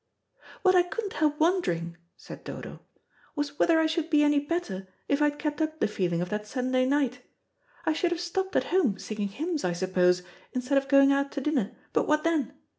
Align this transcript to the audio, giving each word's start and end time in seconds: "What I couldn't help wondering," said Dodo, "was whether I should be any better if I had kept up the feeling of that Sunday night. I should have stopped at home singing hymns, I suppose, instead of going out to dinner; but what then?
"What 0.63 0.73
I 0.73 0.81
couldn't 0.81 1.13
help 1.13 1.39
wondering," 1.39 1.95
said 2.17 2.43
Dodo, 2.43 2.79
"was 3.35 3.59
whether 3.59 3.79
I 3.79 3.85
should 3.85 4.09
be 4.09 4.23
any 4.23 4.39
better 4.39 4.87
if 5.07 5.21
I 5.21 5.25
had 5.29 5.37
kept 5.37 5.61
up 5.61 5.79
the 5.79 5.87
feeling 5.87 6.23
of 6.23 6.29
that 6.29 6.47
Sunday 6.47 6.87
night. 6.87 7.19
I 7.85 7.93
should 7.93 8.09
have 8.09 8.19
stopped 8.19 8.55
at 8.55 8.63
home 8.73 8.97
singing 8.97 9.27
hymns, 9.27 9.63
I 9.63 9.73
suppose, 9.73 10.23
instead 10.53 10.79
of 10.79 10.87
going 10.89 11.11
out 11.13 11.31
to 11.33 11.41
dinner; 11.41 11.73
but 11.93 12.07
what 12.07 12.23
then? 12.23 12.51